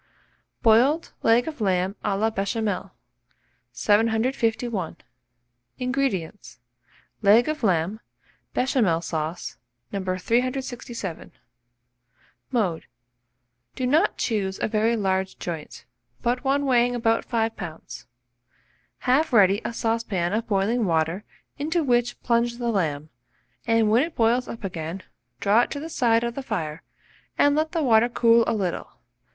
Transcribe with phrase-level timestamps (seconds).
[0.63, 2.91] BOILED LEG OF LAMB A LA BECHAMEL.
[3.71, 4.97] 751.
[5.77, 6.57] INGREDIENTS.
[7.21, 7.99] Leg of lamb,
[8.55, 9.57] Béchamel sauce,
[9.91, 10.03] No.
[10.03, 11.33] 367.
[12.51, 12.87] Mode.
[13.75, 15.85] Do not choose a very large joint,
[16.23, 18.05] but one weighing about 5 lbs.
[19.01, 21.23] Have ready a saucepan of boiling water,
[21.59, 23.11] into which plunge the lamb,
[23.67, 25.03] and when it boils up again,
[25.39, 26.81] draw it to the side of the fire,
[27.37, 28.93] and let the water cool a little.